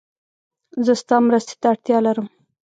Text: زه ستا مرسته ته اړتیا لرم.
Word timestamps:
زه 0.85 0.93
ستا 1.01 1.15
مرسته 1.27 1.53
ته 1.61 1.65
اړتیا 1.73 1.97
لرم. 2.05 2.27